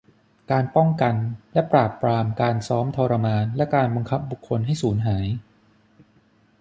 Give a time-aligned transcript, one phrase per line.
[0.51, 1.15] การป้องกัน
[1.53, 5.27] และปราบปรามการซ้อมทรมานและการบังคับบุคคลให้สูญหาย